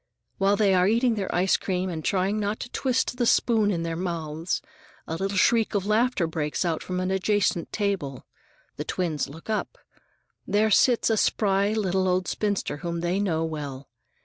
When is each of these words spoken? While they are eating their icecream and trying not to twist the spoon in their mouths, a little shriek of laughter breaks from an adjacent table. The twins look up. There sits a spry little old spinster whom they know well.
While 0.39 0.55
they 0.55 0.73
are 0.73 0.87
eating 0.87 1.13
their 1.13 1.29
icecream 1.31 1.87
and 1.91 2.03
trying 2.03 2.39
not 2.39 2.59
to 2.61 2.69
twist 2.71 3.17
the 3.17 3.27
spoon 3.27 3.69
in 3.69 3.83
their 3.83 3.95
mouths, 3.95 4.59
a 5.05 5.15
little 5.15 5.37
shriek 5.37 5.75
of 5.75 5.85
laughter 5.85 6.25
breaks 6.25 6.65
from 6.81 6.99
an 6.99 7.11
adjacent 7.11 7.71
table. 7.71 8.25
The 8.77 8.83
twins 8.83 9.29
look 9.29 9.47
up. 9.47 9.77
There 10.47 10.71
sits 10.71 11.11
a 11.11 11.17
spry 11.17 11.73
little 11.73 12.07
old 12.07 12.27
spinster 12.27 12.77
whom 12.77 13.01
they 13.01 13.19
know 13.19 13.45
well. 13.45 13.89